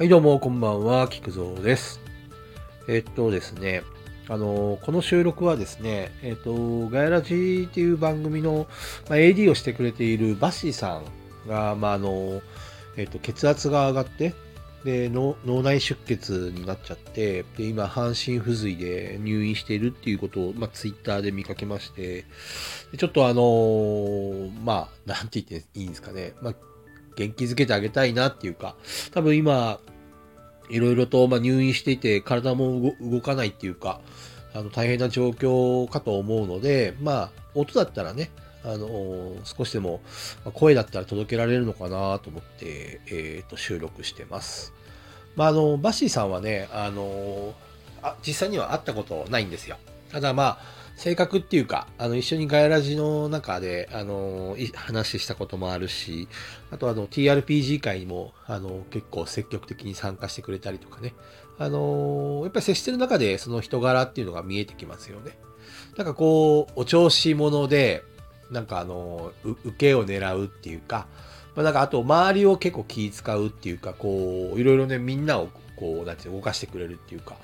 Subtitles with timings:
[0.00, 2.00] はい、どうも、こんばんは、菊蔵です。
[2.88, 3.82] えっとですね、
[4.30, 8.66] あの、この収録はですね、えっと、ガヤラジーっていう番組の、
[9.10, 11.02] まあ、AD をしてくれているバッシーさ
[11.44, 12.40] んが、まあ、あの、
[12.96, 14.32] えっと、血圧が上がって、
[14.86, 22.24] で脳内出血になっちゃってで今半身不随で入院しているっていうことを、まあ、ツイッターで見かけまして
[22.96, 26.54] ちょっとあのーまあなんて言っていいんですかね、まあ、
[27.16, 28.76] 元気づけてあげたいなっていうか
[29.12, 29.80] 多分今
[30.70, 34.00] いろいろと、ま、入院していて体も動かないっていうか
[34.54, 38.30] あの大変な状況かと思うのでまあ音だったらね
[38.64, 40.00] あの少しでも
[40.52, 44.74] 声だったら届けられるのかなと思って、えー、と収録してます。
[45.36, 47.54] まあ、あのバッシーさんはねあの
[48.02, 49.78] あ実際には会ったことないんですよ。
[50.10, 56.28] ただまあ性格っていうかあの一緒にガヤラジの中であの話したこともあるし
[56.70, 61.14] あとあの TRPG 会にもあの結構積極的に参加してくれたりとかね
[61.58, 65.38] あのやっぱり接してる中でその人柄っていうのが見えてきますよね。
[65.96, 68.02] なんかこうお調子者で
[68.50, 71.06] なんかあの受けを狙うっていうか、
[71.56, 77.36] まあ、なんかあと周りを結構気使うっていうかこういろいろねみんなをこうなんて動かしてくれるっていうか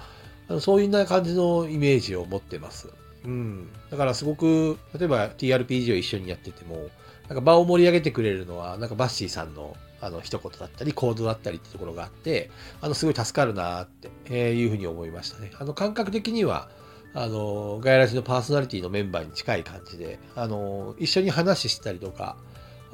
[0.51, 2.89] あのそういうな感じのイメージを持ってます。
[3.27, 6.89] うん、だからすごく例えば TRPG を一緒にやってても
[7.29, 12.51] なんか場を盛り上げてくれるのはなんかバッシーさんのあの一言だったり行動だったりってところがあって
[12.83, 13.89] あのすごい助かるなっ
[14.27, 15.51] て、いうふうに思いましたね。
[15.59, 16.69] あの感覚的には
[17.15, 22.37] あのガイラジのパーソナリティのメンバーに近い感じであの一緒に話したりとか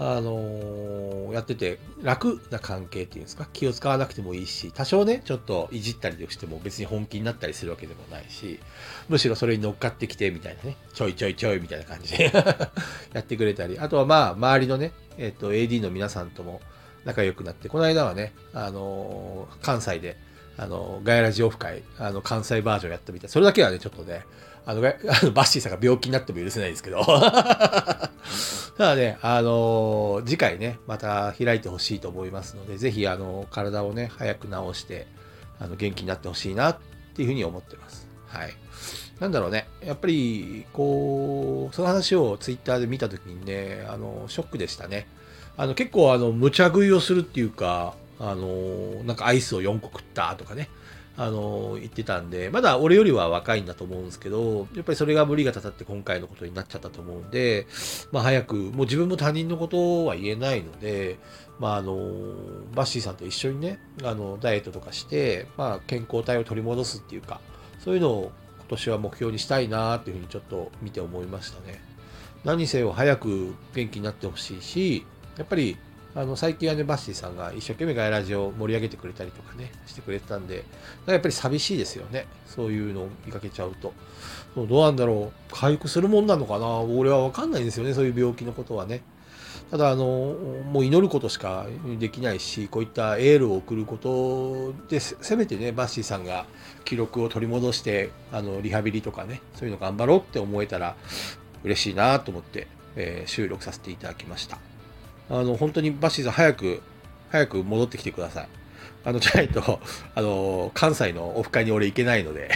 [0.05, 3.47] あのやってて楽な関係っていうんですか？
[3.53, 8.59] 気を使わなくてもいいし多少ねちょっといじったりしても別に本気になったりするわけでもないし
[9.09, 12.33] むしろそれに乗っかってきてみたいなねちょいちょいちょいみたいな感じで
[13.15, 16.61] やってくれたりあとはまあ周りのね、えっと AD の皆さんとも
[17.05, 20.17] 仲良くなってこの間はねあの関西で
[20.59, 23.31] あの、ガヤラジオフ会、あの、関西バージョンやったみたい。
[23.31, 24.23] それだけはね、ちょっとね、
[24.67, 24.93] あの、 あ
[25.25, 26.99] のバッシーさんが病気になっても許せないですけど。
[28.83, 35.07] ただね、あの次回ね、また開いてほしいと思いますので、ぜひ、あの、体をね、早く治して、
[35.61, 36.79] あの、元気になってほしいなっ
[37.15, 38.09] ていうふうに思ってます。
[38.27, 38.53] はい。
[39.21, 45.07] なんだろうね、やっぱり、こう、その話をツイッターで見たときにね、あの、ショックでしたね。
[45.57, 50.69] あの、結構、あの、無茶食いをするっていうか、あのなんかアイスを4個食ったとかね、
[51.17, 57.67] あの言ってたんで、まだ俺よりは若いんだと思うんですけど、やっぱりそれが無理がたたって今回のことになっちゃったと思うんで、
[58.13, 61.19] まあ早く、もう自分も他人のことは言えないので、
[61.59, 61.97] まああの、
[62.75, 67.41] バッシーさんと一緒にね、あの、ダイエットとかして、まあ健康体を取り戻すっていうか、
[67.79, 71.83] そういうのを今年は目標にしたいなっていうふうにちょっと見て思いましたね。
[72.45, 75.05] 何せよ早く元気になってほしいし、
[75.37, 75.77] やっぱり
[76.15, 80.65] あの最近はね、バッシーさんが一生懸命ガヤラジオを盛り上げてくれたりとかね、してくれてたんで、
[81.07, 82.27] やっぱり寂しいですよね。
[82.47, 83.95] そういうのを見かけちゃうと。
[84.55, 85.55] どうなんだろう。
[85.55, 86.81] 回復するもんなのかな？
[86.81, 89.01] 俺はわかんないんですよね、そういう病気のことはね。
[89.71, 90.05] ただ、あの、
[90.71, 91.67] もう祈ることしか
[91.99, 96.45] できないし、こういったエールを送ることで、せせめてね、バッシーさんが
[96.85, 100.95] 記録を取り戻して、あの、リハビリとかね、そういうの頑張ろうって思えたら
[101.65, 104.59] 嬉しいなと思って、えー収録させていただきました。
[105.31, 106.83] あの、本当にバッシーさん早く、
[107.31, 108.49] 早く戻ってきてください。
[109.05, 109.81] あの、じゃないと、
[110.15, 112.51] あの、関西のオフ会に俺行けないので、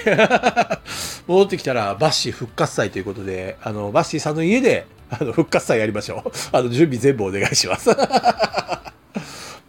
[1.27, 6.31] 戻ってきたらバッシー復活祭ということで、あの、バッシーさんの家で、あの、復活祭やりましょう。
[6.53, 7.91] あの、準備全部お願いします。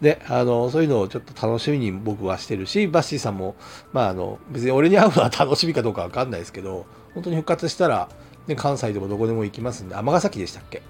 [0.01, 3.55] で、あの、そういうのをちょっと楽しみに僕はしてるし、バッシーさんも、
[3.93, 6.85] まあ、あの、別に俺に会うのは楽しみかどうかわかんないですけど、
[7.15, 8.09] 本当に復活したら、
[8.47, 10.81] ね、関西でもどこでも行きますんで、尼崎でしたっけ？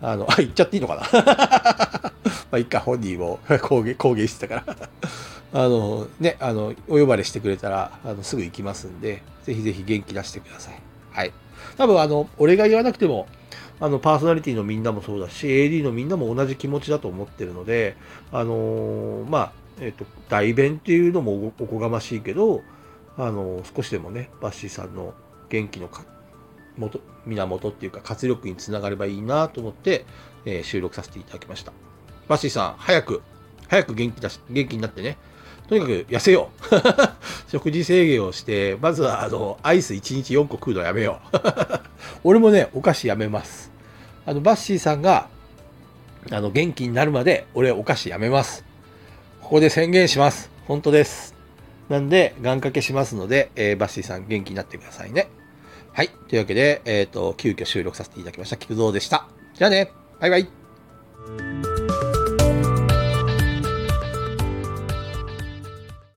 [0.00, 1.02] あの、あ、行っちゃっていいのかな？
[2.50, 4.88] まあ、いっか、本人も 公言、公言してたから。
[5.64, 10.74] あの、ね、あの、お呼ばれしてくれたら、あの、すぐ行きますんで、ぜひぜひ元気出してください。
[11.12, 11.32] はい。
[11.76, 13.28] 多分、あの、俺が言わなくても、
[13.80, 17.96] あの、パーソナリティのみんなもそうだし、AD のみんなも同じ気持ちだと思ってるので、
[18.32, 22.62] あのまあ、えっ、と、代弁っていうのもおこがましいけど、
[23.16, 25.14] あの少しでもね、バッシーさんの
[25.48, 25.88] 元気の
[26.78, 30.04] 元源っていうか活力につながればいいなと思って、
[30.44, 31.72] えー収録させていただきました。
[32.28, 33.22] バッシーさん、早く、
[33.68, 35.16] 早く元気だし、元気になってね。
[35.68, 36.74] とにかく痩せよう。
[37.50, 41.36] 食事制限をして、まずはあの、アイス1日4個食うのやめよう。
[42.24, 43.70] 俺もね、お菓子やめます。
[44.26, 45.28] あの、バッシーさんが、
[46.30, 48.64] あの、元気になるまで、俺お菓子やめます。
[49.40, 50.50] ここで宣言します。
[50.66, 51.34] 本当です。
[51.88, 55.28] なんで、願掛けしますので、えーバッシーさん元気になってくださいね。
[55.94, 56.08] はい。
[56.28, 58.56] というわけで、えっ、と、急遽収録させていただきました。
[58.56, 59.28] 菊蔵でした。
[59.54, 59.92] じゃあね。
[60.20, 60.63] バイバイ。